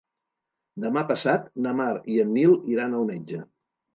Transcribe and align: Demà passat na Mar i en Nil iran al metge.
Demà 0.85 1.01
passat 1.11 1.51
na 1.65 1.75
Mar 1.81 1.91
i 2.15 2.17
en 2.23 2.33
Nil 2.37 2.57
iran 2.77 2.97
al 3.01 3.07
metge. 3.13 3.45